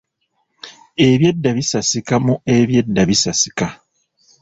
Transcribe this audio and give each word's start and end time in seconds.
Ebyedda 1.07 1.49
bisasika 1.57 2.15
mu 2.25 2.35
Ebyedda 2.55 3.01
Bisasika 3.09 3.67